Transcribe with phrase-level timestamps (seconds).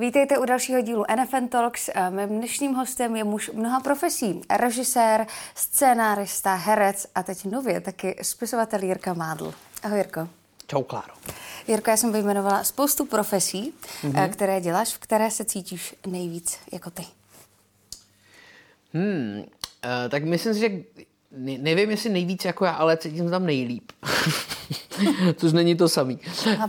[0.00, 1.90] Vítejte u dalšího dílu NFN Talks.
[2.10, 4.40] Mým dnešním hostem je muž mnoha profesí.
[4.50, 9.54] Režisér, scénárista, herec a teď nově taky spisovatel Jirka Mádl.
[9.82, 10.28] Ahoj Jirko.
[10.66, 11.14] Čau Kláro.
[11.68, 14.30] Jirko, já jsem vyjmenovala spoustu profesí, mm-hmm.
[14.30, 17.04] které děláš, v které se cítíš nejvíc jako ty.
[18.92, 19.44] Hmm, uh,
[20.08, 20.68] tak myslím si, že
[21.30, 23.92] ne, nevím, jestli nejvíc jako já, ale cítím se tam nejlíp.
[25.36, 26.18] Což není to samý.
[26.46, 26.60] Uh,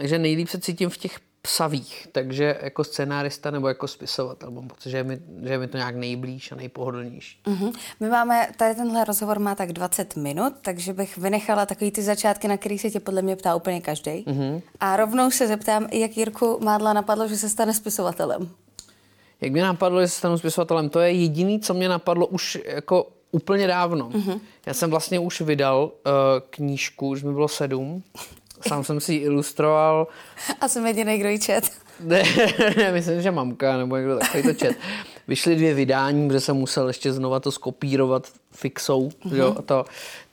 [0.00, 4.50] že nejlíp se cítím v těch psavých, takže jako scenárista nebo jako spisovatel.
[4.50, 7.38] Mám pocit, že je mi, že je mi to nějak nejblíž a nejpohodlnější.
[7.46, 7.72] Uh-huh.
[8.00, 12.48] My máme, tady tenhle rozhovor má tak 20 minut, takže bych vynechala takový ty začátky,
[12.48, 14.10] na který se tě podle mě ptá úplně každý.
[14.10, 14.62] Uh-huh.
[14.80, 18.48] A rovnou se zeptám, jak Jirku Mádla napadlo, že se stane spisovatelem.
[19.40, 23.08] Jak mě napadlo, že se stanu spisovatelem, to je jediný, co mě napadlo už jako
[23.32, 24.10] úplně dávno.
[24.10, 24.40] Uh-huh.
[24.66, 25.90] Já jsem vlastně už vydal uh,
[26.50, 28.02] knížku, už mi bylo sedm.
[28.68, 30.06] Sám jsem si ji ilustroval.
[30.60, 31.70] A jsem jediný, kdo ji čet.
[32.00, 32.22] Ne,
[32.76, 34.76] ne, myslím, že mamka nebo někdo takový to čet.
[35.28, 39.08] Vyšly dvě vydání, kde jsem musel ještě znova to skopírovat fixou.
[39.08, 39.36] Mm-hmm.
[39.36, 39.84] Jo, to.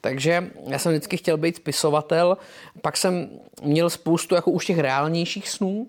[0.02, 2.38] Takže já jsem vždycky chtěl být spisovatel.
[2.82, 3.30] Pak jsem
[3.64, 5.88] měl spoustu jako už těch reálnějších snů,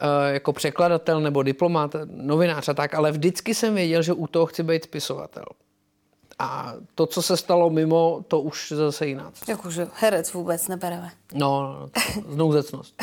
[0.00, 4.46] eh, jako překladatel nebo diplomat, novinář a tak, ale vždycky jsem věděl, že u toho
[4.46, 5.44] chci být spisovatel.
[6.38, 9.32] A to, co se stalo mimo, to už zase jiná.
[9.48, 11.10] Jakože herec vůbec nebereme.
[11.34, 11.76] No,
[12.28, 12.94] znouzecnost.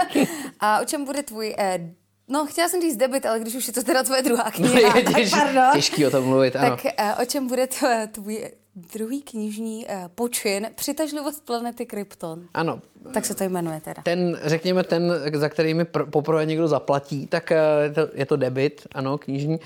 [0.60, 1.94] a o čem bude tvůj eh,
[2.28, 4.98] No, chtěla jsem říct debit, ale když už je to teda tvoje druhá kniha, no,
[4.98, 5.72] je těž, tak pardon.
[5.72, 6.70] Těžký o tom mluvit, ano.
[6.70, 12.42] Tak eh, o čem bude tvůj, tvůj druhý knižní eh, počin Přitažlivost planety Krypton?
[12.54, 12.82] Ano.
[13.14, 14.02] Tak se to jmenuje teda.
[14.02, 18.26] Ten, řekněme, ten, za který mi pr- poprvé někdo zaplatí, tak eh, je to, je
[18.26, 19.60] to debit, ano, knižní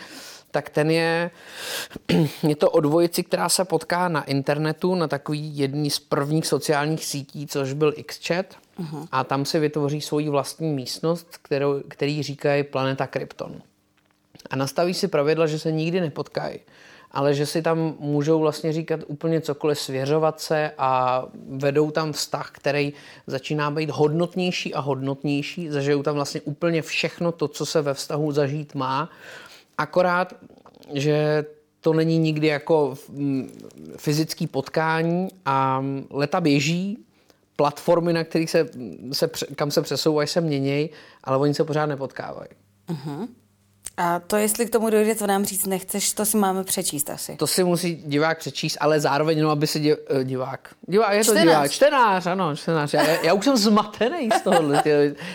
[0.57, 1.31] tak ten je,
[2.49, 7.05] je to o dvojici, která se potká na internetu, na takový jedný z prvních sociálních
[7.05, 8.47] sítí, což byl XChat.
[8.81, 9.09] Uh-huh.
[9.13, 13.61] A tam si vytvoří svoji vlastní místnost, kterou, který říkají Planeta Krypton.
[14.51, 16.59] A nastaví si pravidla, že se nikdy nepotkají,
[17.13, 22.51] ale že si tam můžou vlastně říkat úplně cokoliv, svěřovat se a vedou tam vztah,
[22.53, 22.93] který
[23.27, 28.33] začíná být hodnotnější a hodnotnější, zažijou tam vlastně úplně všechno to, co se ve vztahu
[28.33, 29.11] zažít má
[29.79, 30.35] Akorát,
[30.93, 31.45] že
[31.81, 32.95] to není nikdy jako
[33.97, 36.99] fyzický potkání a leta běží,
[37.57, 38.69] platformy, na kterých se,
[39.13, 40.91] se, kam se přesouvají, se měnějí,
[41.25, 42.49] ale oni se pořád nepotkávají.
[42.89, 43.29] Uh-huh.
[43.97, 47.37] A to, jestli k tomu dojde, to nám říct nechceš, to si máme přečíst asi.
[47.37, 50.69] To si musí divák přečíst, ale zároveň, no, aby si div, eh, divák.
[50.89, 51.45] Divák, je to čtenář.
[51.45, 51.71] divák.
[51.71, 52.95] Čtenář, ano, čtenář.
[52.95, 54.73] Já, já už jsem zmatený z toho.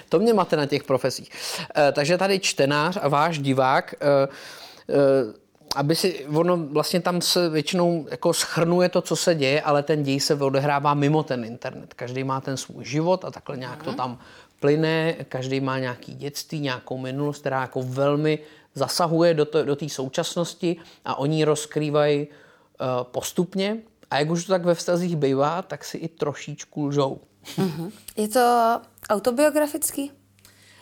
[0.10, 1.30] to mě mate na těch profesích.
[1.78, 5.41] E, takže tady čtenář a váš divák, e, e,
[5.76, 10.04] aby si, ono vlastně tam se většinou jako schrnuje to, co se děje, ale ten
[10.04, 11.94] děj se odehrává mimo ten internet.
[11.94, 13.98] Každý má ten svůj život a takhle nějak to mhm.
[13.98, 14.20] tam
[14.60, 18.40] plyne, každý má nějaký dětství, nějakou minulost, která jako velmi
[18.76, 23.78] zasahuje do té do současnosti a oni rozkrývají uh, postupně.
[24.12, 27.20] A jak už to tak ve vztazích bývá, tak si i trošičku lžou.
[27.58, 27.92] Uh-huh.
[28.18, 30.12] Je to autobiografický?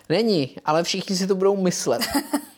[0.10, 2.02] Není, ale všichni si to budou myslet.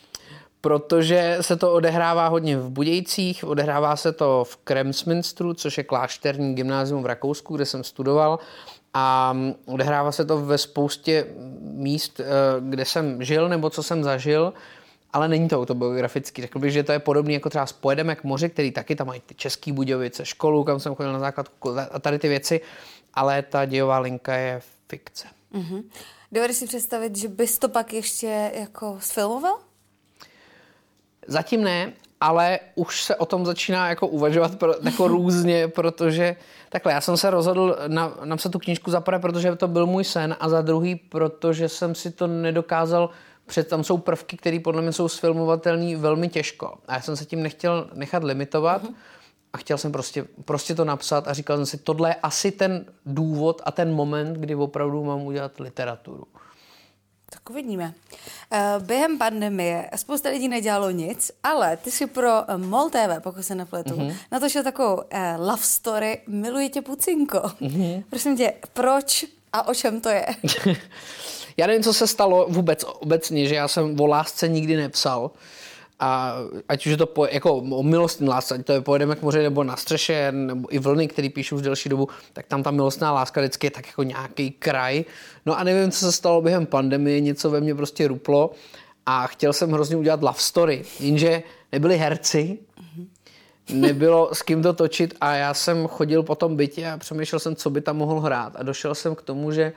[0.61, 6.55] protože se to odehrává hodně v Budějcích, odehrává se to v Kremsminstru, což je klášterní
[6.55, 8.39] gymnázium v Rakousku, kde jsem studoval
[8.93, 11.27] a odehrává se to ve spoustě
[11.61, 12.25] míst, eh,
[12.59, 14.53] kde jsem žil nebo co jsem zažil,
[15.13, 16.41] ale není to autobiografický.
[16.41, 19.21] Řekl bych, že to je podobné jako třeba Pojedeme k moři, který taky tam mají
[19.25, 22.61] ty český Budějovice, školu, kam jsem chodil na základku a tady ty věci,
[23.13, 25.27] ale ta dějová linka je fikce.
[25.53, 25.83] Mm-hmm.
[26.31, 29.70] Dovedeš si představit, že bys to pak ještě jako sfilmoval?
[31.27, 36.35] Zatím ne, ale už se o tom začíná jako uvažovat pro, jako různě, protože
[36.69, 40.03] takhle, já jsem se rozhodl na, napsat tu knížku za prvé, protože to byl můj
[40.03, 43.09] sen a za druhý, protože jsem si to nedokázal
[43.45, 46.73] před tam jsou prvky, které podle mě jsou sfilmovatelné velmi těžko.
[46.87, 48.81] A já jsem se tím nechtěl nechat limitovat
[49.53, 52.85] a chtěl jsem prostě, prostě to napsat a říkal jsem si, tohle je asi ten
[53.05, 56.23] důvod a ten moment, kdy opravdu mám udělat literaturu.
[57.43, 57.93] Tak uvidíme.
[58.51, 63.43] Eh, během pandemie spousta lidí nedělalo nic, ale ty si pro eh, MOL TV, pokud
[63.43, 64.15] se nepletu, mm-hmm.
[64.31, 65.01] natočil takovou uh,
[65.37, 67.37] love story Miluje tě Pucinko.
[67.37, 68.03] Mm-hmm.
[68.09, 70.25] Prosím tě, proč a o čem to je?
[71.57, 75.31] já nevím, co se stalo vůbec obecně, že já jsem o lásce nikdy nepsal
[76.01, 76.35] a
[76.69, 79.43] ať už je to po, jako o milostní lásce, ať to je pojedeme k moři
[79.43, 83.11] nebo na střeše, nebo i vlny, který píšu už delší dobu, tak tam ta milostná
[83.11, 85.05] láska vždycky je tak jako nějaký kraj.
[85.45, 88.51] No a nevím, co se stalo během pandemie, něco ve mně prostě ruplo
[89.05, 92.59] a chtěl jsem hrozně udělat love story, jenže nebyli herci,
[93.73, 97.55] nebylo s kým to točit a já jsem chodil po tom bytě a přemýšlel jsem,
[97.55, 99.73] co by tam mohl hrát a došel jsem k tomu, že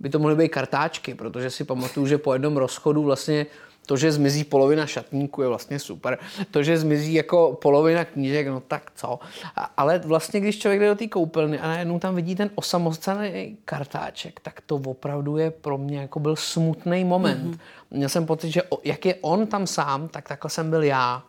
[0.00, 3.46] by to mohly být kartáčky, protože si pamatuju, že po jednom rozchodu vlastně
[3.90, 6.18] to, že zmizí polovina šatníku, je vlastně super.
[6.50, 9.18] To, že zmizí jako polovina knížek, no tak co.
[9.56, 13.56] A, ale vlastně, když člověk jde do té koupelny a najednou tam vidí ten osamocený
[13.64, 17.54] kartáček, tak to opravdu je pro mě jako byl smutný moment.
[17.54, 17.58] Mm-hmm.
[17.90, 21.22] Měl jsem pocit, že jak je on tam sám, tak takhle jsem byl já.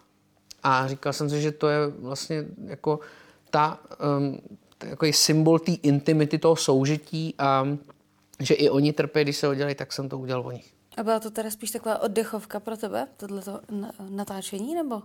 [0.64, 3.00] A říkal jsem si, že to je vlastně jako
[3.50, 3.80] ta,
[4.18, 4.40] um,
[4.86, 7.68] jako symbol té intimity, toho soužití a
[8.40, 10.81] že i oni trpí, když se ho dělají, tak jsem to udělal o nich.
[10.98, 13.60] A byla to teda spíš taková oddechovka pro tebe, tohleto
[14.10, 15.02] natáčení, nebo?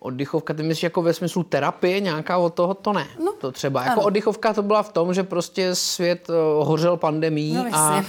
[0.00, 3.06] Oddychovka, ty myslíš jako ve smyslu terapie nějaká od toho, to ne.
[3.24, 3.82] No, to třeba.
[3.82, 4.06] Jako ano.
[4.06, 8.04] oddychovka to byla v tom, že prostě svět uh, hořel pandemí no, a,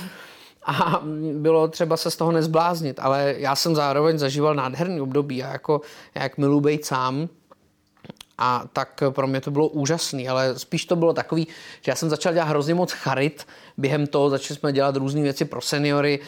[0.66, 1.02] a
[1.34, 3.00] bylo třeba se z toho nezbláznit.
[3.00, 5.82] Ale já jsem zároveň zažíval nádherný období a jako,
[6.16, 7.30] jak milu být sám,
[8.42, 11.48] a tak pro mě to bylo úžasný, ale spíš to bylo takový,
[11.82, 13.48] že já jsem začal dělat hrozně moc charit
[13.78, 16.20] během toho, začali jsme dělat různé věci pro seniory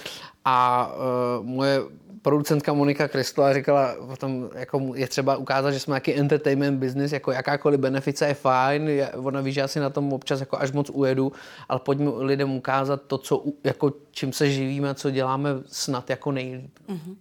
[0.46, 0.92] a
[1.40, 1.82] uh, moje
[2.22, 7.32] producentka Monika Kristova říkala, potom jako je třeba ukázat, že jsme nějaký entertainment business, jako
[7.32, 10.90] jakákoliv benefice je fajn, ona ví, že já si na tom občas jako až moc
[10.90, 11.32] ujedu,
[11.70, 16.32] ale pojďme lidem ukázat to, co, jako, čím se živíme a co děláme snad jako
[16.32, 16.80] nejlíp.
[16.90, 17.16] Uh-huh.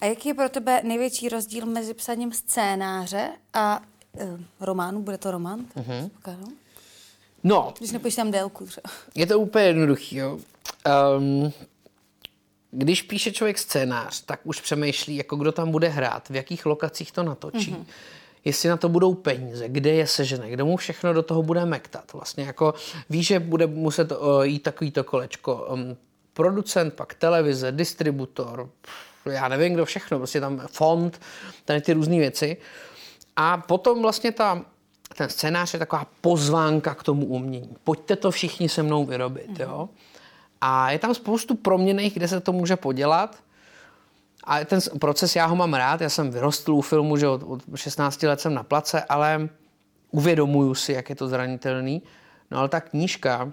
[0.00, 5.02] A jaký je pro tebe největší rozdíl mezi psaním scénáře a uh, románu?
[5.02, 5.60] Bude to román?
[5.76, 6.10] Uh-huh.
[7.44, 7.74] No.
[7.78, 8.90] Když nepočítám délku třeba.
[9.14, 10.38] Je to úplně jednoduchý, jo.
[11.18, 11.52] Um,
[12.70, 17.12] když píše člověk scénář, tak už přemýšlí, jako kdo tam bude hrát, v jakých lokacích
[17.12, 17.72] to natočí.
[17.72, 17.84] Mm-hmm
[18.44, 22.12] jestli na to budou peníze, kde je sežené, kdo mu všechno do toho bude mektat.
[22.12, 22.74] Vlastně jako
[23.10, 25.68] ví, že bude muset uh, jít takovýto kolečko.
[25.72, 25.96] Um,
[26.34, 28.70] producent, pak televize, distributor,
[29.26, 31.20] já nevím, kdo všechno, prostě tam fond,
[31.64, 32.56] tady ty různé věci.
[33.36, 34.64] A potom vlastně ta,
[35.16, 37.76] ten scénář je taková pozvánka k tomu umění.
[37.84, 39.62] Pojďte to všichni se mnou vyrobit, mm-hmm.
[39.62, 39.88] jo.
[40.60, 43.36] A je tam spoustu proměných, kde se to může podělat.
[44.44, 47.62] A ten proces, já ho mám rád, já jsem vyrostl u filmu, že od, od
[47.74, 49.48] 16 let jsem na place, ale
[50.10, 52.02] uvědomuju si, jak je to zranitelný.
[52.50, 53.52] No ale ta knížka,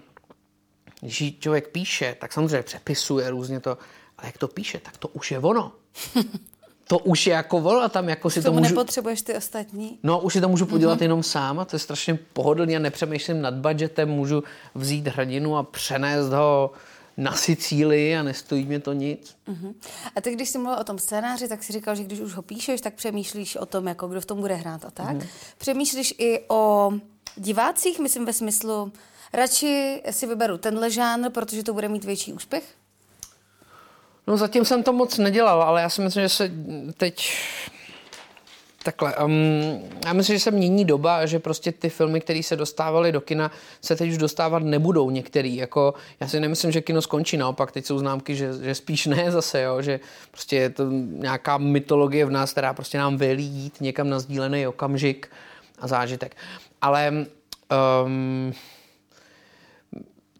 [1.00, 3.78] když člověk píše, tak samozřejmě přepisuje různě to,
[4.18, 5.72] ale jak to píše, tak to už je ono.
[6.88, 8.62] to už je jako vol a tam jako si to můžu...
[8.62, 9.98] nepotřebuješ ty ostatní.
[10.02, 11.02] No, už si to můžu podělat mm-hmm.
[11.02, 14.44] jenom sám a to je strašně pohodlný a nepřemýšlím nad budgetem, můžu
[14.74, 16.70] vzít hradinu a přenést ho
[17.18, 19.36] na Sicílii a nestojí mě to nic.
[19.48, 19.74] Uh-huh.
[20.16, 22.42] A ty, když jsi mluvil o tom scénáři, tak si říkal, že když už ho
[22.42, 25.16] píšeš, tak přemýšlíš o tom, jako kdo v tom bude hrát a tak.
[25.16, 25.26] Uh-huh.
[25.58, 26.92] Přemýšlíš i o
[27.36, 28.92] divácích, myslím ve smyslu,
[29.32, 32.64] radši si vyberu tenhle žánr, protože to bude mít větší úspěch?
[34.26, 36.52] No zatím jsem to moc nedělal, ale já si myslím, že se
[36.96, 37.32] teď
[38.88, 43.12] Takhle, um, já myslím, že se mění doba, že prostě ty filmy, které se dostávaly
[43.12, 43.50] do kina,
[43.80, 45.56] se teď už dostávat nebudou některý.
[45.56, 49.30] Jako, já si nemyslím, že kino skončí, naopak teď jsou známky, že, že spíš ne
[49.32, 50.00] zase, jo, že
[50.30, 54.66] prostě je to nějaká mytologie v nás, která prostě nám velí jít někam na sdílený
[54.66, 55.30] okamžik
[55.78, 56.36] a zážitek.
[56.80, 57.26] Ale
[58.04, 58.52] um,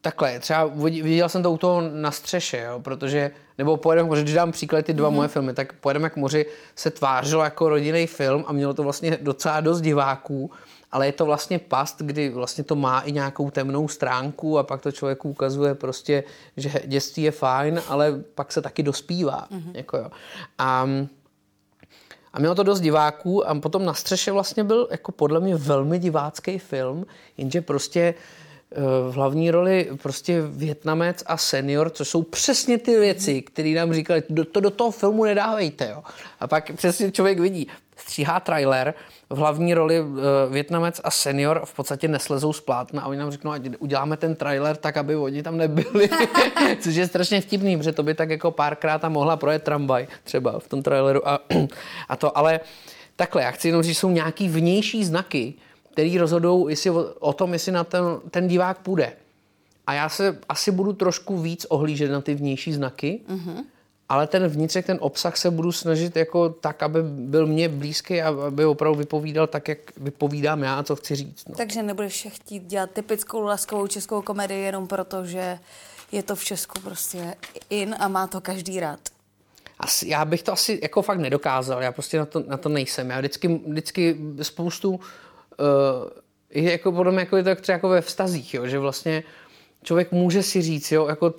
[0.01, 0.65] takhle, třeba
[1.03, 4.53] viděl jsem to u toho na střeše, jo, protože, nebo pojedeme k moři, když dám
[4.53, 5.15] příklad ty dva mm-hmm.
[5.15, 6.47] moje filmy, tak pojedeme k moři
[6.77, 10.51] se tvářilo jako rodinný film a mělo to vlastně docela dost diváků,
[10.93, 14.81] ale je to vlastně past, kdy vlastně to má i nějakou temnou stránku a pak
[14.81, 16.25] to člověku ukazuje prostě,
[16.57, 19.47] že dětství je fajn, ale pak se taky dospívá.
[19.51, 19.71] Mm-hmm.
[19.75, 20.11] Jako jo.
[20.59, 20.89] A,
[22.33, 25.99] a mělo to dost diváků a potom na střeše vlastně byl jako podle mě velmi
[25.99, 27.07] divácký film,
[27.37, 28.15] jenže prostě
[29.11, 34.23] v hlavní roli prostě Větnamec a senior, což jsou přesně ty věci, které nám říkali,
[34.31, 35.89] do, to do toho filmu nedávejte.
[35.89, 36.03] Jo.
[36.41, 38.95] A pak přesně člověk vidí, stříhá trailer,
[39.31, 40.17] v hlavní roli uh,
[40.51, 44.35] Větnamec a senior v podstatě neslezou z plátna a oni nám řeknou, ať uděláme ten
[44.35, 46.11] trailer tak, aby oni tam nebyli.
[46.81, 50.59] Což je strašně vtipný, protože to by tak jako párkrát tam mohla projet tramvaj třeba
[50.59, 51.41] v tom traileru a,
[52.09, 52.61] a to, ale
[53.17, 55.55] takhle, já chci jenom říct, jsou nějaký vnější znaky,
[55.99, 59.13] který rozhodují jestli o, o tom, jestli na ten, ten divák půjde.
[59.87, 63.65] A já se asi budu trošku víc ohlížet na ty vnější znaky, mm-hmm.
[64.09, 68.29] ale ten vnitřek, ten obsah se budu snažit jako tak, aby byl mě blízký a
[68.29, 71.49] aby opravdu vypovídal tak, jak vypovídám já a co chci říct.
[71.49, 71.55] No.
[71.55, 75.59] Takže nebudeš chtít dělat typickou laskovou českou komedii jenom proto, že
[76.13, 77.35] je to v Česku prostě
[77.71, 79.01] in a má to každý rád.
[79.81, 83.11] Asi, já bych to asi jako fakt nedokázal, já prostě na to, na to nejsem.
[83.11, 85.01] Já vždycky, vždycky spoustu uh,
[86.51, 89.23] je jako podle mě jako je to třeba jako ve vztazích, jo, že vlastně
[89.83, 91.35] člověk může si říct, jo, jako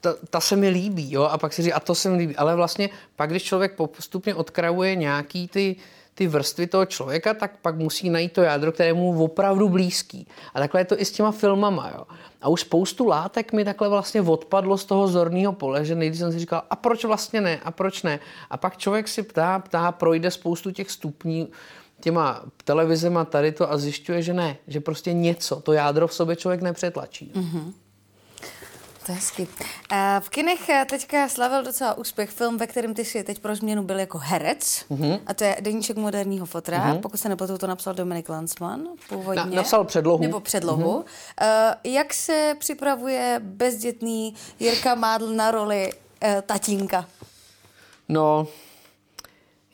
[0.00, 2.36] ta, ta se mi líbí, jo, a pak si říct, a to se mi líbí,
[2.36, 5.76] ale vlastně pak, když člověk postupně odkravuje nějaký ty
[6.16, 10.26] ty vrstvy toho člověka, tak pak musí najít to jádro, které je mu opravdu blízký.
[10.54, 11.92] A takhle je to i s těma filmama.
[11.94, 12.04] Jo.
[12.42, 16.32] A už spoustu látek mi takhle vlastně odpadlo z toho zorného pole, že nejdřív jsem
[16.32, 18.20] si říkal, a proč vlastně ne, a proč ne.
[18.50, 21.48] A pak člověk si ptá, ptá, projde spoustu těch stupní
[22.06, 26.36] těma televizema tady to a zjišťuje, že ne, že prostě něco, to jádro v sobě
[26.36, 27.32] člověk nepřetlačí.
[27.34, 27.72] Mm-hmm.
[29.06, 29.48] To je hezky.
[30.20, 33.82] V kinech eh, teďka slavil docela úspěch film, ve kterém ty si teď pro změnu
[33.82, 34.84] byl jako herec.
[34.90, 35.20] Mm-hmm.
[35.26, 36.78] A to je Deníček moderního fotra.
[36.78, 37.00] Mm-hmm.
[37.00, 39.44] Pokud se nepletu, to napsal Dominik Lansman původně.
[39.44, 40.22] Na, napsal předlohu.
[40.22, 41.04] Nebo předlohu.
[41.04, 41.72] Mm-hmm.
[41.72, 47.06] Uh, jak se připravuje bezdětný Jirka Mádl na roli uh, tatínka?
[48.08, 48.46] No,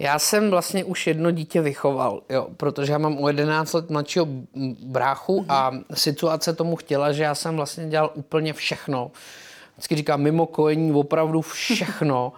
[0.02, 4.26] já jsem vlastně už jedno dítě vychoval, jo, protože já mám o 11 let mladšího
[4.84, 9.10] bráchu a situace tomu chtěla, že já jsem vlastně dělal úplně všechno.
[9.74, 12.32] Vždycky říkám mimo kojení opravdu všechno.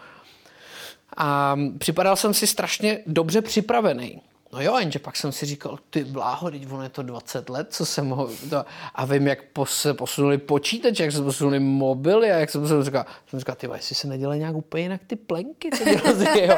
[1.16, 4.21] A připadal jsem si strašně dobře připravený.
[4.54, 7.66] No jo, jenže pak jsem si říkal, ty bláho, teď ono je to 20 let,
[7.70, 8.30] co jsem mohl...
[8.50, 12.84] To, a vím, jak se posunuli počítače, jak se posunuli mobily a jak jsem se
[12.84, 16.56] říkal, jsem říkal, ty jestli se nedělají nějak úplně jinak ty plenky, co dělají, jo.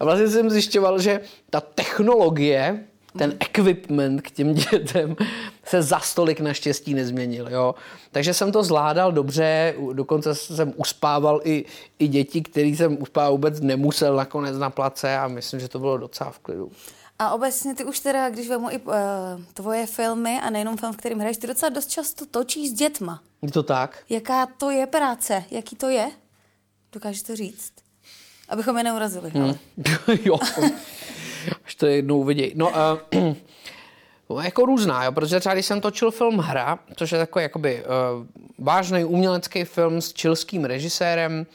[0.00, 1.20] A vlastně jsem zjišťoval, že
[1.50, 2.84] ta technologie,
[3.18, 5.16] ten equipment k těm dětem
[5.64, 7.48] se za stolik naštěstí nezměnil.
[7.48, 7.74] Jo?
[8.12, 11.64] Takže jsem to zvládal dobře, dokonce jsem uspával i,
[11.98, 15.98] i děti, který jsem uspávat vůbec nemusel nakonec na place a myslím, že to bylo
[15.98, 16.70] docela v klidu.
[17.20, 18.94] A obecně ty už teda, když vemu i uh,
[19.54, 23.22] tvoje filmy a nejenom film, v kterým hraješ, ty docela dost často točíš s dětma.
[23.42, 23.98] Je to tak?
[24.08, 25.44] Jaká to je práce?
[25.50, 26.10] Jaký to je?
[26.92, 27.72] Dokážeš to říct?
[28.48, 29.30] Abychom je neurazili.
[29.30, 29.54] Hmm.
[30.24, 30.38] jo,
[31.64, 32.52] až to jednou vidějí.
[32.56, 32.72] No,
[34.30, 37.84] uh, jako různá, jo, protože třeba když jsem točil film Hra, což je takový jakoby
[37.84, 38.26] uh,
[38.58, 41.46] vážný umělecký film s čilským režisérem,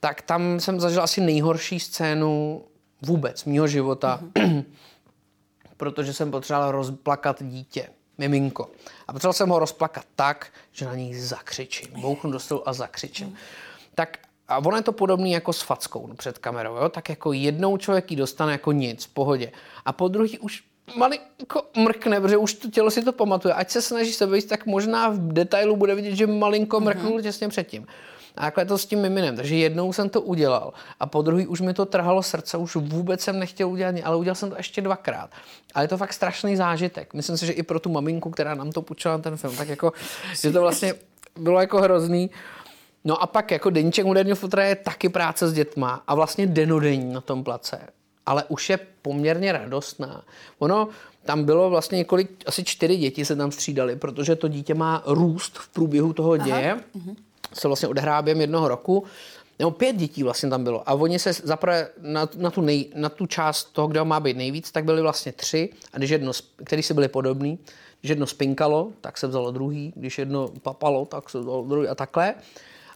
[0.00, 2.62] tak tam jsem zažil asi nejhorší scénu
[3.02, 4.64] vůbec mýho života, mm-hmm.
[5.76, 7.88] protože jsem potřeboval rozplakat dítě,
[8.18, 8.70] miminko.
[9.08, 12.00] A potřeboval jsem ho rozplakat tak, že na něj zakřičím.
[12.00, 13.26] Bouchnu do stolu a zakřičím.
[13.26, 13.36] Mm.
[13.94, 16.76] Tak a ono je to podobné jako s fackou před kamerou.
[16.76, 16.88] Jo?
[16.88, 19.52] Tak jako jednou člověk ji dostane jako nic, v pohodě.
[19.84, 20.64] A po druhý už
[20.96, 23.54] malinko mrkne, protože už to tělo si to pamatuje.
[23.54, 27.22] Ať se snaží se být, tak možná v detailu bude vidět, že malinko mrknul mm-hmm.
[27.22, 27.86] těsně předtím.
[28.38, 29.36] A takhle to s tím miminem.
[29.36, 33.20] Takže jednou jsem to udělal a po druhý už mi to trhalo srdce, už vůbec
[33.20, 35.30] jsem nechtěl udělat, ale udělal jsem to ještě dvakrát.
[35.74, 37.14] Ale je to fakt strašný zážitek.
[37.14, 39.92] Myslím si, že i pro tu maminku, která nám to půjčila ten film, tak jako,
[40.40, 40.94] že to vlastně
[41.38, 42.30] bylo jako hrozný.
[43.04, 47.12] No a pak jako deníček moderního futra je taky práce s dětma a vlastně denodenní
[47.12, 47.80] na tom place.
[48.26, 50.22] Ale už je poměrně radostná.
[50.58, 50.88] Ono,
[51.24, 55.58] tam bylo vlastně několik, asi čtyři děti se tam střídali, protože to dítě má růst
[55.58, 56.72] v průběhu toho děje.
[56.72, 57.14] Aha.
[57.54, 57.88] Se vlastně
[58.22, 59.04] během jednoho roku.
[59.58, 60.88] Nebo pět dětí vlastně tam bylo.
[60.88, 64.36] A oni se zaprvé na, na, tu nej, na tu část toho, kde má být
[64.36, 65.70] nejvíc, tak byly vlastně tři.
[65.92, 66.32] A když jedno,
[66.64, 67.58] který si byli podobný,
[68.00, 69.92] když jedno spinkalo, tak se vzalo druhý.
[69.96, 72.34] Když jedno papalo, tak se vzalo druhý a takhle.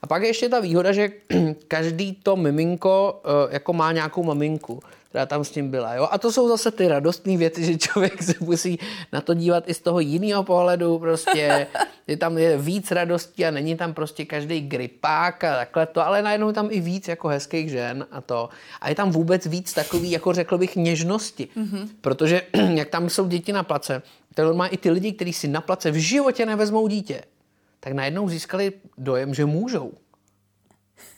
[0.02, 1.10] A pak je ještě ta výhoda, že
[1.68, 4.82] každý to miminko eh, jako má nějakou maminku
[5.12, 5.94] která tam s tím byla.
[5.94, 6.08] Jo?
[6.10, 8.78] A to jsou zase ty radostné věci, že člověk se musí
[9.12, 10.98] na to dívat i z toho jiného pohledu.
[10.98, 11.66] Prostě
[12.06, 16.22] je tam je víc radostí a není tam prostě každý gripák a takhle to, ale
[16.22, 18.48] najednou je tam i víc jako hezkých žen a to.
[18.80, 21.48] A je tam vůbec víc takový, jako řekl bych, něžnosti.
[21.56, 21.88] Mm-hmm.
[22.00, 22.42] Protože
[22.74, 24.02] jak tam jsou děti na place,
[24.34, 27.22] tak má i ty lidi, kteří si na place v životě nevezmou dítě,
[27.84, 29.92] tak najednou získali dojem, že můžou.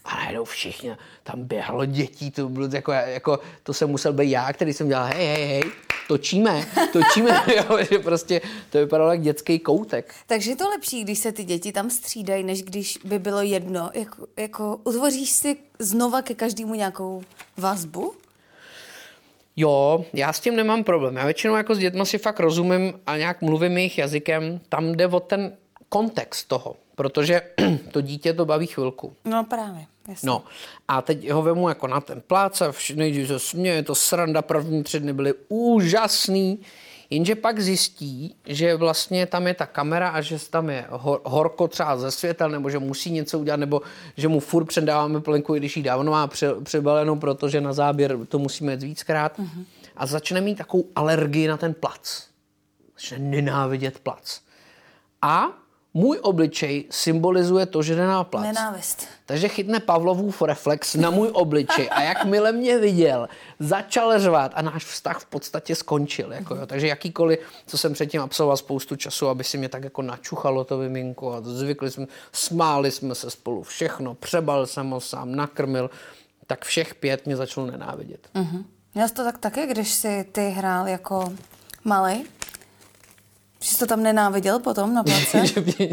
[0.05, 4.53] A najednou všichni, tam běhalo dětí, to bylo jako, jako, to jsem musel být já,
[4.53, 5.63] který jsem dělal, hej, hej, hej,
[6.09, 8.41] točíme, točíme, jo, že prostě
[8.71, 10.15] to vypadalo jak dětský koutek.
[10.27, 13.91] Takže je to lepší, když se ty děti tam střídají, než když by bylo jedno.
[13.95, 17.23] Jako, jako utvoříš si znova ke každému nějakou
[17.57, 18.15] vazbu?
[19.57, 21.17] Jo, já s tím nemám problém.
[21.17, 24.61] Já většinou jako s dětmi si fakt rozumím a nějak mluvím jejich jazykem.
[24.69, 25.57] Tam jde o ten
[25.95, 27.43] kontext toho, protože
[27.93, 29.13] to dítě to baví chvilku.
[29.25, 29.87] No právě.
[30.09, 30.27] Jasně.
[30.27, 30.45] No
[30.89, 34.83] a teď ho vemu jako na ten plác a nejdřív se směje, to sranda, první
[34.83, 36.59] tři dny byly úžasný,
[37.11, 41.69] jenže pak zjistí, že vlastně tam je ta kamera a že tam je hor, horko
[41.69, 43.83] třeba ze světel, nebo že musí něco udělat, nebo
[44.17, 48.19] že mu furt předáváme plenku, i když ji dávno má pře, přebalenou, protože na záběr
[48.29, 49.39] to musíme jít víckrát.
[49.39, 49.65] Mm-hmm.
[49.97, 52.27] A začne mít takovou alergii na ten plac.
[52.95, 54.41] Začne nenávidět plac.
[55.23, 55.64] A
[55.95, 58.45] můj obličej symbolizuje to, že jde na plac.
[58.45, 59.09] Nenávist.
[59.27, 64.85] Takže chytne Pavlovův reflex na můj obličej a jakmile mě viděl, začal řvát a náš
[64.85, 66.33] vztah v podstatě skončil.
[66.33, 66.67] Jako, jo.
[66.67, 70.79] Takže jakýkoliv, co jsem předtím absolvoval spoustu času, aby si mě tak jako načuchalo to
[70.79, 75.91] miminko a zvykli jsme, smáli jsme se spolu všechno, přebal jsem ho sám, nakrmil,
[76.47, 78.29] tak všech pět mě začalo nenávidět.
[78.35, 78.65] Uh-huh.
[78.95, 81.33] Měl jsi to tak taky, když jsi ty hrál jako
[81.85, 82.25] malý?
[83.65, 85.47] Že jsi to tam nenáviděl potom na place?
[85.55, 85.89] že mě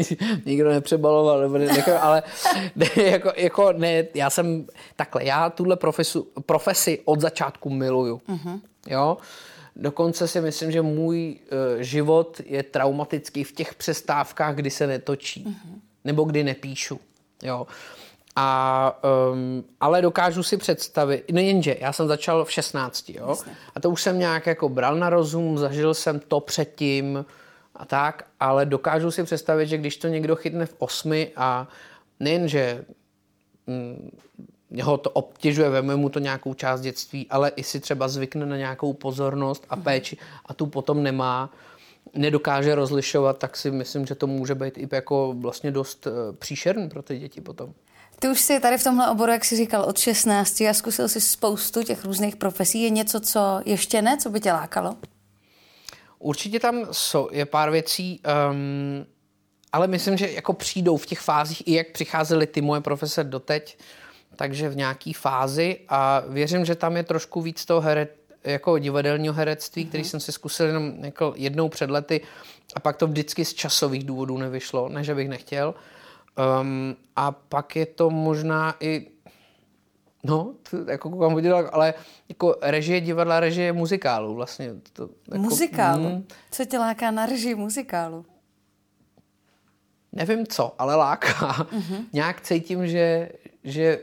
[0.46, 2.22] nikdo nepřebaloval, nebo ne, jako, ale
[2.76, 8.20] ne, jako, jako ne, já jsem takhle, já tuhle profesu, profesi od začátku miluju.
[8.28, 8.60] Uh-huh.
[8.86, 9.16] Jo?
[9.76, 15.44] Dokonce si myslím, že můj uh, život je traumatický v těch přestávkách, kdy se netočí.
[15.44, 15.78] Uh-huh.
[16.04, 17.00] Nebo kdy nepíšu.
[17.42, 17.66] Jo?
[18.36, 19.00] A,
[19.32, 23.26] um, ale dokážu si představit, nejenže, já jsem začal v 16, jo?
[23.28, 23.52] Jasně.
[23.74, 27.24] a to už jsem nějak jako bral na rozum, zažil jsem to předtím
[27.74, 31.68] a tak, ale dokážu si představit, že když to někdo chytne v 8 a
[32.20, 32.84] nejenže
[33.66, 34.10] mm,
[34.82, 38.56] ho to obtěžuje, veme mu to nějakou část dětství, ale i si třeba zvykne na
[38.56, 39.84] nějakou pozornost a mhm.
[39.84, 41.50] péči a tu potom nemá,
[42.14, 46.88] nedokáže rozlišovat, tak si myslím, že to může být i jako vlastně dost eh, příšerný
[46.88, 47.72] pro ty děti potom.
[48.18, 51.20] Ty už jsi tady v tomhle oboru, jak jsi říkal, od 16 a zkusil si
[51.20, 52.82] spoustu těch různých profesí.
[52.82, 54.96] Je něco, co ještě ne, co by tě lákalo?
[56.22, 59.06] Určitě tam jsou, je pár věcí, um,
[59.72, 63.78] ale myslím, že jako přijdou v těch fázích, i jak přicházely ty moje profese doteď,
[64.36, 69.34] takže v nějaký fázi a věřím, že tam je trošku víc toho heret, jako divadelního
[69.34, 69.88] herectví, mm-hmm.
[69.88, 72.20] který jsem si zkusil jenom jako jednou před lety
[72.74, 75.74] a pak to vždycky z časových důvodů nevyšlo, ne že bych nechtěl.
[76.60, 79.06] Um, a pak je to možná i
[80.24, 81.94] No, to, jako koukám udělal, ale
[82.28, 84.70] jako režie divadla, režie muzikálu vlastně.
[84.92, 86.08] To, jako, muzikálu?
[86.08, 88.24] Mm, Co tě láká na režii muzikálu?
[90.12, 91.52] Nevím co, ale láká.
[91.52, 92.04] Mm-hmm.
[92.12, 93.28] Nějak cítím, že,
[93.64, 94.00] že,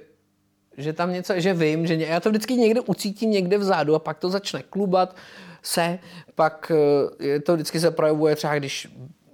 [0.77, 3.99] že tam něco, že vím, že ně, já to vždycky někde ucítím někde vzadu a
[3.99, 5.15] pak to začne klubat
[5.61, 5.99] se,
[6.35, 6.71] pak
[7.19, 8.87] eh, je to vždycky se projevuje třeba, když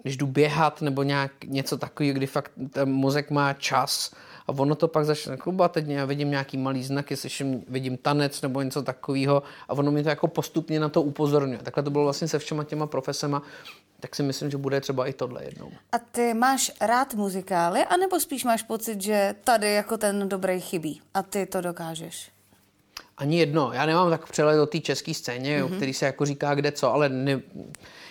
[0.06, 4.12] když jdu běhat nebo nějak něco takového, kdy fakt ten mozek má čas
[4.48, 8.42] a ono to pak začne klubat, teď já vidím nějaký malý znaky, slyším, vidím tanec
[8.42, 11.60] nebo něco takového a ono mi to jako postupně na to upozorňuje.
[11.64, 13.42] Takhle to bylo vlastně se všema těma profesema,
[14.00, 15.72] tak si myslím, že bude třeba i tohle jednou.
[15.92, 21.02] A ty máš rád muzikály, anebo spíš máš pocit, že tady jako ten dobrý chybí
[21.14, 22.32] a ty to dokážeš?
[23.18, 23.72] Ani jedno.
[23.74, 25.66] Já nemám tak přehled o té české scéně, mm-hmm.
[25.66, 27.42] o který se jako říká kde co, ale ne,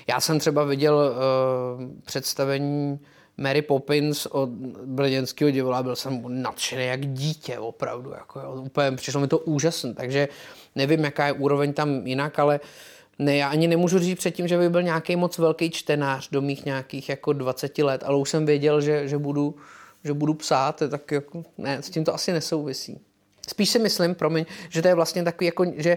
[0.06, 3.00] já jsem třeba viděl uh, představení
[3.36, 4.48] Mary Poppins od
[4.84, 9.94] brněnského divadla, byl jsem nadšený jak dítě opravdu, jako jo, úplně přišlo mi to úžasné,
[9.94, 10.28] takže
[10.74, 12.60] nevím, jaká je úroveň tam jinak, ale
[13.18, 16.64] ne, já ani nemůžu říct předtím, že by byl nějaký moc velký čtenář do mých
[16.64, 19.54] nějakých jako 20 let, ale už jsem věděl, že, že, budu,
[20.04, 23.00] že budu psát, tak jako, ne, s tím to asi nesouvisí.
[23.48, 25.96] Spíš si myslím, promiň, že to je vlastně takový, jako, že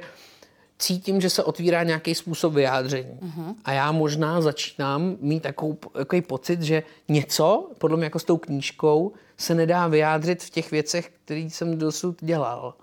[0.79, 3.19] cítím, že se otvírá nějaký způsob vyjádření.
[3.21, 3.55] Uh-huh.
[3.65, 8.37] A já možná začínám mít takový, takový pocit, že něco, podle mě jako s tou
[8.37, 12.73] knížkou, se nedá vyjádřit v těch věcech, které jsem dosud dělal.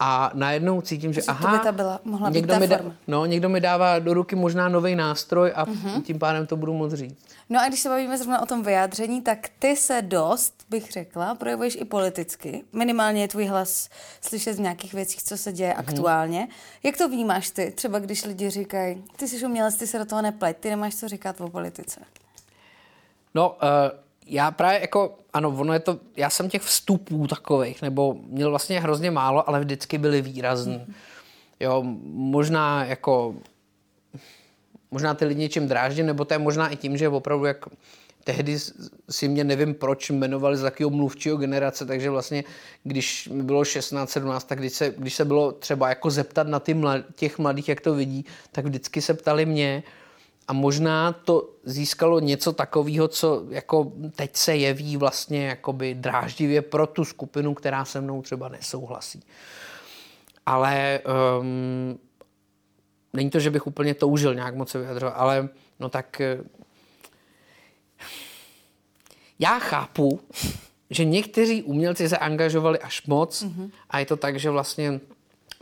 [0.00, 3.26] A najednou cítím, že, aha, to by ta byla, mohla někdo, být mi da, no,
[3.26, 6.02] někdo mi dává do ruky možná nový nástroj a uh-huh.
[6.02, 7.18] tím pádem to budu moc říct.
[7.48, 11.34] No a když se bavíme zrovna o tom vyjádření, tak ty se dost, bych řekla,
[11.34, 12.64] projevuješ i politicky.
[12.72, 13.88] Minimálně je tvůj hlas
[14.20, 15.78] slyšet v nějakých věcích, co se děje uh-huh.
[15.78, 16.48] aktuálně.
[16.82, 17.70] Jak to vnímáš ty?
[17.70, 21.08] Třeba když lidi říkají, ty jsi umělec, ty se do toho nepleť, ty nemáš co
[21.08, 22.00] říkat o politice.
[23.34, 28.16] No, uh já právě jako, ano, ono je to, já jsem těch vstupů takových, nebo
[28.26, 30.84] měl vlastně hrozně málo, ale vždycky byly výrazný.
[30.86, 30.94] Mm.
[31.60, 33.34] Jo, možná jako,
[34.90, 37.64] možná ty lidi něčím dráždí, nebo to je možná i tím, že opravdu jak
[38.24, 38.58] tehdy
[39.10, 42.44] si mě nevím proč jmenovali za takového mluvčího generace, takže vlastně
[42.84, 46.60] když mi bylo 16, 17, tak když se, když se bylo třeba jako zeptat na
[46.60, 49.82] ty mlad, těch mladých, jak to vidí, tak vždycky se ptali mě,
[50.48, 56.86] a možná to získalo něco takového, co jako teď se jeví vlastně jakoby dráždivě pro
[56.86, 59.22] tu skupinu, která se mnou třeba nesouhlasí.
[60.46, 61.00] Ale
[61.40, 61.98] um,
[63.12, 65.48] není to, že bych úplně toužil nějak moc se vyjadřovat, ale
[65.80, 66.38] no tak eh,
[69.38, 70.20] já chápu,
[70.90, 73.70] že někteří umělci se angažovali až moc mm-hmm.
[73.90, 75.00] a je to tak, že vlastně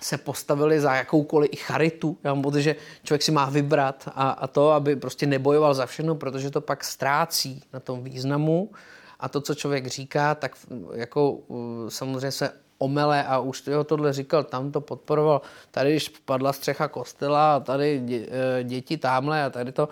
[0.01, 2.19] se postavili za jakoukoliv i charitu.
[2.25, 5.87] Já mám pocit, že člověk si má vybrat a, a to, aby prostě nebojoval za
[5.87, 8.71] všechno, protože to pak ztrácí na tom významu.
[9.21, 10.57] A to, co člověk říká, tak
[10.93, 16.09] jako uh, samozřejmě se omele a už to tohle říkal, tam to podporoval, tady když
[16.09, 19.89] padla střecha kostela a tady dě, eh, děti tamhle a tady to,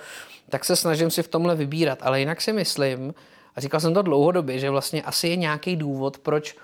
[0.48, 3.14] tak se snažím si v tomhle vybírat, ale jinak si myslím,
[3.56, 6.56] a říkal jsem to dlouhodobě, že vlastně asi je nějaký důvod, proč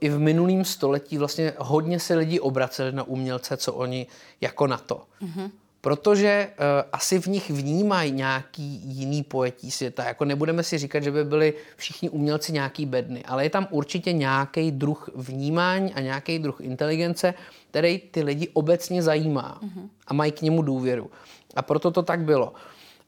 [0.00, 4.06] i v minulém století vlastně hodně se lidi obraceli na umělce, co oni
[4.40, 5.02] jako na to.
[5.22, 5.50] Mm-hmm.
[5.84, 10.04] protože uh, asi v nich vnímají nějaký jiný pojetí světa.
[10.04, 14.12] Jako nebudeme si říkat, že by byli všichni umělci nějaký bedny, ale je tam určitě
[14.12, 17.34] nějaký druh vnímání a nějaký druh inteligence,
[17.70, 19.88] který ty lidi obecně zajímá mm-hmm.
[20.06, 21.10] a mají k němu důvěru.
[21.56, 22.52] A proto to tak bylo.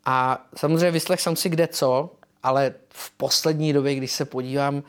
[0.04, 2.10] A samozřejmě vyslech jsem si kde co,
[2.42, 4.82] ale v poslední době, když se podívám,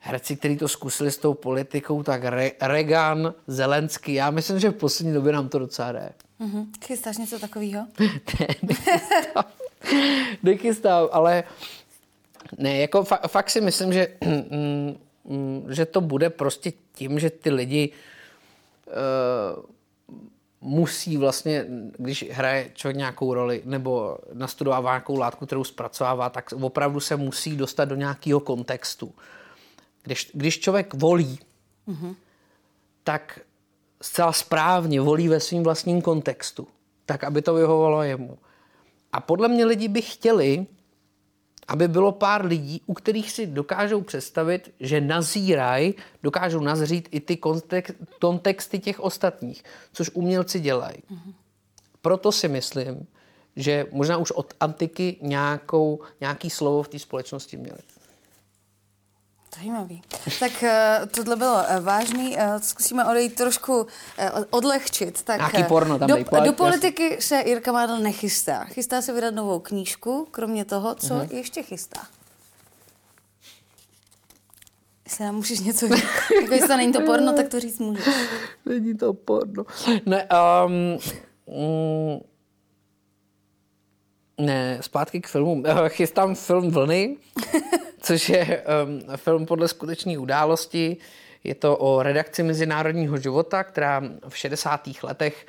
[0.00, 4.74] herci, kteří to zkusili s tou politikou, tak Re- Reagan, Zelenský, já myslím, že v
[4.74, 6.12] poslední době nám to docela jde.
[6.40, 6.66] Mm-hmm.
[6.84, 7.86] Chystáš něco takového?
[8.40, 9.44] ne, nechystám.
[10.42, 11.44] nechystám, ale
[12.58, 14.08] ne, jako fa- fakt si myslím, že,
[15.24, 17.92] mm, že to bude prostě tím, že ty lidi
[18.86, 19.64] uh,
[20.60, 21.64] musí vlastně,
[21.98, 27.56] když hraje člověk nějakou roli nebo nastudovává nějakou látku, kterou zpracovává, tak opravdu se musí
[27.56, 29.14] dostat do nějakého kontextu.
[30.02, 31.38] Když, když člověk volí,
[31.88, 32.14] mm-hmm.
[33.04, 33.40] tak
[34.02, 36.68] zcela správně volí ve svém vlastním kontextu,
[37.06, 38.38] tak aby to vyhovovalo jemu.
[39.12, 40.66] A podle mě lidi by chtěli,
[41.68, 47.36] aby bylo pár lidí, u kterých si dokážou představit, že nazírají, dokážou nazřít i ty
[47.36, 50.96] kontext, kontexty těch ostatních, což umělci dělají.
[50.96, 51.34] Mm-hmm.
[52.02, 53.06] Proto si myslím,
[53.56, 57.78] že možná už od antiky nějakou, nějaký slovo v té společnosti měli.
[59.56, 60.02] Zajímavý.
[60.40, 62.38] Tak eh, tohle bylo eh, vážný.
[62.38, 63.86] Eh, zkusíme odejít trošku
[64.50, 65.22] odlehčit.
[65.22, 68.64] Tak Nějaký porno tam do, dej, do politiky se Jirka Mádl nechystá.
[68.64, 71.34] Chystá se vydat novou knížku, kromě toho, co uh-huh.
[71.34, 72.06] ještě chystá.
[75.04, 76.04] Jestli nám můžeš něco říct.
[76.40, 78.14] jako jestli to není to porno, tak to říct můžeš.
[78.66, 79.64] Není to porno.
[80.06, 80.28] Ne,
[80.66, 80.98] um,
[81.44, 82.20] um,
[84.38, 85.62] ne, zpátky k filmu.
[85.88, 87.16] Chystám film Vlny
[88.00, 90.96] což je um, film podle skutečné události.
[91.44, 94.88] Je to o redakci mezinárodního života, která v 60.
[95.02, 95.46] letech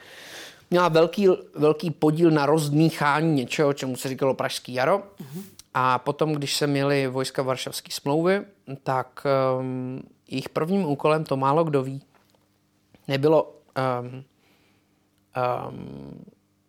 [0.69, 4.97] měla velký, velký podíl na rozdmíchání něčeho, čemu se říkalo Pražský jaro.
[4.97, 5.43] Uh-huh.
[5.73, 8.41] A potom, když se měly vojska Varšavské smlouvy,
[8.83, 9.23] tak
[9.59, 12.01] um, jejich prvním úkolem, to málo kdo ví,
[13.07, 13.55] nebylo
[14.01, 14.23] um,
[15.69, 16.25] um,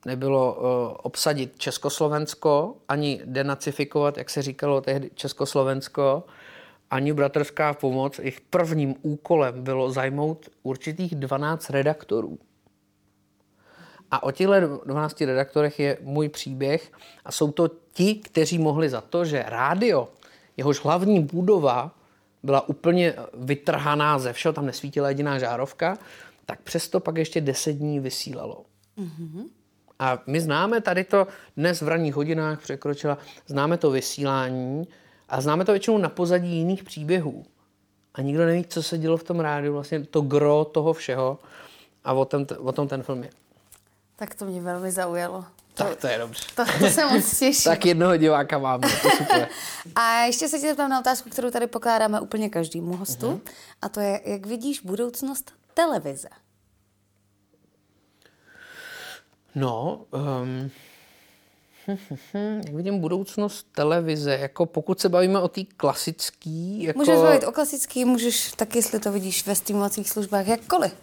[0.07, 6.25] nebylo uh, obsadit Československo, ani denacifikovat, jak se říkalo tehdy Československo,
[6.91, 8.19] ani bratrská pomoc.
[8.19, 12.39] Jejich prvním úkolem bylo zajmout určitých 12 redaktorů.
[14.11, 16.93] A o těchto 12 redaktorech je můj příběh
[17.25, 20.09] a jsou to ti, kteří mohli za to, že rádio,
[20.57, 21.95] jehož hlavní budova
[22.43, 25.99] byla úplně vytrhaná ze všeho, tam nesvítila jediná žárovka,
[26.47, 28.65] tak přesto pak ještě 10 dní vysílalo.
[28.99, 29.45] Mm-hmm.
[30.03, 34.89] A my známe tady to dnes v ranních hodinách překročila, známe to vysílání
[35.29, 37.45] a známe to většinou na pozadí jiných příběhů.
[38.15, 41.39] A nikdo neví, co se dělo v tom rádiu, vlastně to gro toho všeho
[42.05, 43.31] a o tom, o tom ten film je.
[44.17, 45.45] Tak to mě velmi zaujalo.
[45.75, 46.45] To, tak to je dobře.
[46.57, 47.73] To, to se moc těším.
[47.73, 49.49] tak jednoho diváka máme, to super.
[49.95, 53.27] a ještě se tě zeptám na otázku, kterou tady pokládáme úplně každému hostu.
[53.27, 53.41] Uh-huh.
[53.83, 56.29] A to je, jak vidíš budoucnost televize?
[59.55, 60.71] No, um,
[62.65, 66.83] jak vidím budoucnost televize, jako pokud se bavíme o té klasický...
[66.83, 66.99] Jako...
[66.99, 70.95] Můžeš bavit o klasický, můžeš tak, jestli to vidíš ve streamovacích službách, jakkoliv.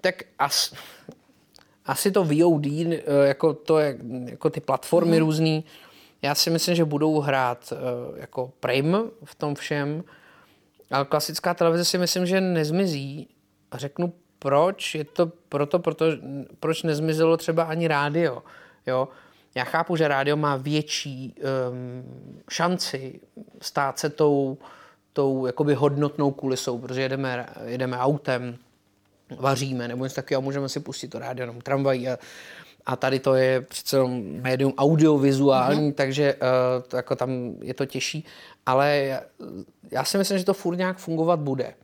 [0.00, 0.74] Tak as,
[1.86, 5.26] asi to VOD, eh, jako, to je, jako ty platformy hmm.
[5.26, 5.64] různý,
[6.22, 10.04] já si myslím, že budou hrát eh, jako Prime v tom všem,
[10.90, 13.28] ale klasická televize si myslím, že nezmizí.
[13.70, 14.94] A řeknu proč?
[14.94, 16.04] Je to proto, proto
[16.60, 18.42] proč nezmizelo třeba ani rádio.
[18.86, 19.08] Jo?
[19.54, 23.20] Já chápu, že rádio má větší um, šanci
[23.60, 24.58] stát se tou,
[25.12, 28.56] tou jakoby hodnotnou kulisou, protože jedeme, jedeme autem,
[29.38, 32.18] vaříme nebo něco takového, můžeme si pustit to rádio nebo tramvají a,
[32.86, 33.96] a tady to je přece
[34.42, 35.94] médium audiovizuální, mm-hmm.
[35.94, 38.24] takže uh, jako tam je to těžší,
[38.66, 39.20] ale já,
[39.90, 41.74] já si myslím, že to furt nějak fungovat bude.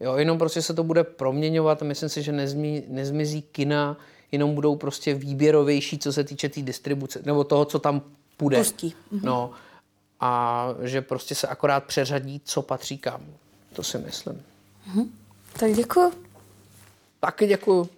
[0.00, 3.96] Jo, jenom prostě se to bude proměňovat a myslím si, že nezmí, nezmizí kina,
[4.32, 8.02] jenom budou prostě výběrovější, co se týče té tý distribuce, nebo toho, co tam
[8.36, 8.58] půjde.
[8.58, 8.94] Pustí.
[9.10, 9.20] Mhm.
[9.24, 9.50] No,
[10.20, 13.20] a že prostě se akorát přeřadí, co patří kam.
[13.72, 14.42] To si myslím.
[14.86, 15.04] Mhm.
[15.58, 16.12] Tak děkuji.
[17.20, 17.88] Taky děkuji.